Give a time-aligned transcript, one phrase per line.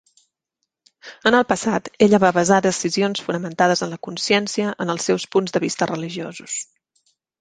[1.31, 5.57] En el passat, ella va basar decisions fonamentades en la consciència en els seus punts
[5.59, 6.57] de vista religiosos.